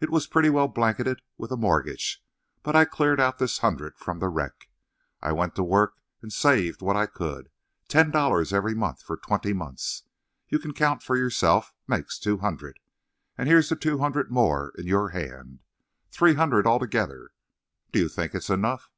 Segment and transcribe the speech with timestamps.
[0.00, 2.24] It was pretty well blanketed with a mortgage,
[2.62, 4.70] but I cleared out this hundred from the wreck.
[5.20, 7.50] I went to work and saved what I could.
[7.86, 10.04] Ten dollars every month, for twenty months
[10.48, 12.78] you can count for yourself makes two hundred,
[13.36, 15.58] and here's the two hundred more in your hand.
[16.10, 17.32] Three hundred altogether.
[17.92, 18.90] Do you think it's enough?"